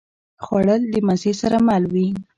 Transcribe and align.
خوړل 0.43 0.81
د 0.93 0.95
مزې 1.07 1.33
سره 1.41 1.57
مل 1.67 1.83
وي 1.93 2.07